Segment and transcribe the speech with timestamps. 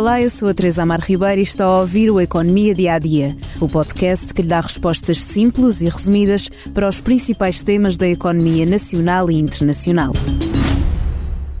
[0.00, 2.98] Olá, eu sou a Teresa Amar Ribeiro e está a ouvir o Economia Dia a
[2.98, 8.08] Dia, o podcast que lhe dá respostas simples e resumidas para os principais temas da
[8.08, 10.12] economia nacional e internacional.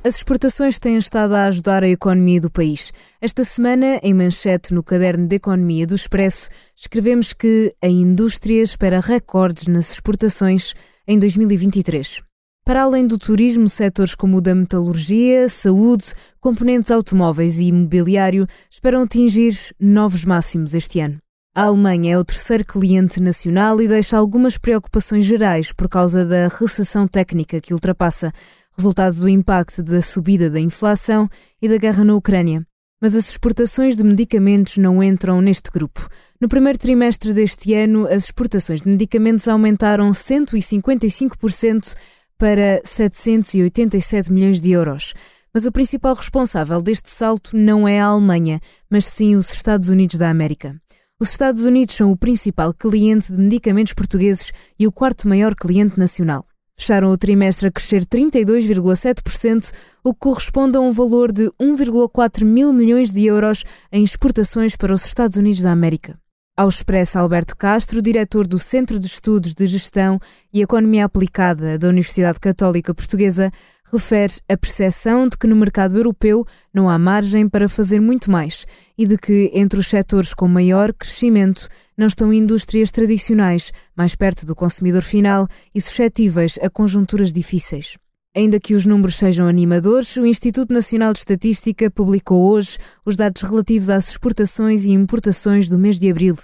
[0.02, 2.94] As exportações têm estado a ajudar a economia do país.
[3.20, 9.00] Esta semana, em manchete no caderno de Economia do Expresso, escrevemos que a indústria espera
[9.00, 10.72] recordes nas exportações
[11.06, 12.29] em 2023.
[12.64, 19.02] Para além do turismo, setores como o da metalurgia, saúde, componentes automóveis e imobiliário esperam
[19.02, 21.18] atingir novos máximos este ano.
[21.52, 26.46] A Alemanha é o terceiro cliente nacional e deixa algumas preocupações gerais por causa da
[26.46, 28.32] recessão técnica que ultrapassa,
[28.76, 31.28] resultado do impacto da subida da inflação
[31.60, 32.64] e da guerra na Ucrânia.
[33.02, 36.06] Mas as exportações de medicamentos não entram neste grupo.
[36.40, 41.96] No primeiro trimestre deste ano, as exportações de medicamentos aumentaram 155%
[42.40, 45.12] para 787 milhões de euros.
[45.52, 50.18] Mas o principal responsável deste salto não é a Alemanha, mas sim os Estados Unidos
[50.18, 50.74] da América.
[51.20, 55.98] Os Estados Unidos são o principal cliente de medicamentos portugueses e o quarto maior cliente
[55.98, 56.46] nacional.
[56.78, 59.70] Fecharam o trimestre a crescer 32,7%,
[60.02, 64.94] o que corresponde a um valor de 1,4 mil milhões de euros em exportações para
[64.94, 66.18] os Estados Unidos da América.
[66.60, 70.18] Ao expressa Alberto Castro, diretor do Centro de Estudos de Gestão
[70.52, 73.50] e Economia Aplicada da Universidade Católica Portuguesa,
[73.90, 78.66] refere a percepção de que no mercado europeu não há margem para fazer muito mais
[78.98, 84.44] e de que entre os setores com maior crescimento não estão indústrias tradicionais, mais perto
[84.44, 87.96] do consumidor final e suscetíveis a conjunturas difíceis.
[88.34, 93.42] Ainda que os números sejam animadores, o Instituto Nacional de Estatística publicou hoje os dados
[93.42, 96.36] relativos às exportações e importações do mês de abril.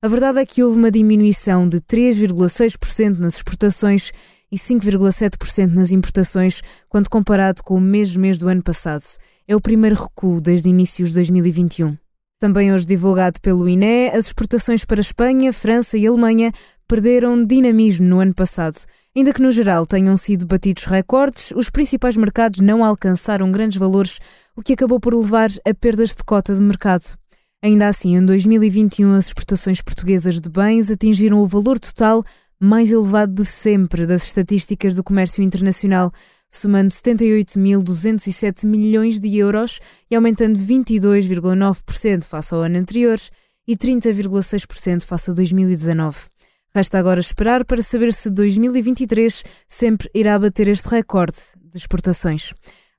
[0.00, 4.12] A verdade é que houve uma diminuição de 3,6% nas exportações
[4.50, 9.02] e 5,7% nas importações, quando comparado com o mesmo mês do ano passado.
[9.46, 11.98] É o primeiro recuo desde inícios de 2021.
[12.38, 16.52] Também hoje divulgado pelo INE, as exportações para Espanha, França e Alemanha
[16.86, 18.76] perderam dinamismo no ano passado.
[19.14, 24.18] Ainda que no geral tenham sido batidos recordes, os principais mercados não alcançaram grandes valores,
[24.54, 27.16] o que acabou por levar a perdas de cota de mercado.
[27.62, 32.24] Ainda assim, em 2021, as exportações portuguesas de bens atingiram o valor total
[32.60, 36.12] mais elevado de sempre das estatísticas do comércio internacional,
[36.50, 39.80] somando 78.207 milhões de euros
[40.10, 43.18] e aumentando 22,9% face ao ano anterior
[43.66, 46.16] e 30,6% face a 2019.
[46.76, 52.52] Resta agora esperar para saber se 2023 sempre irá bater este recorde de exportações.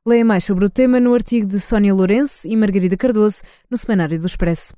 [0.03, 4.19] Leia mais sobre o tema no artigo de Sónia Lourenço e Margarida Cardoso no Semanário
[4.19, 4.73] do Expresso.